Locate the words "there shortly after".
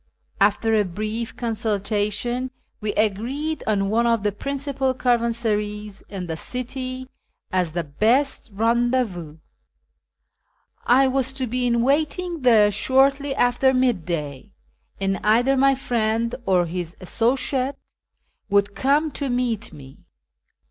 12.41-13.75